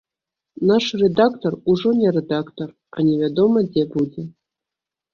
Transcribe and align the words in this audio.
Наш 0.69 0.85
рэдактар 1.01 1.53
ужо 1.75 1.89
не 2.01 2.09
рэдактар, 2.17 2.69
а 2.95 3.09
невядома 3.11 3.59
дзе 3.71 3.89
будзе. 3.97 4.29